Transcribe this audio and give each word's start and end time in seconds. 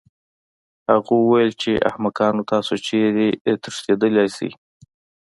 هغه 0.91 1.11
وویل 1.21 1.51
چې 1.61 1.71
احمقانو 1.89 2.47
تاسو 2.51 2.73
چېرته 2.85 3.51
تښتېدلی 3.63 4.27
شئ 4.35 4.51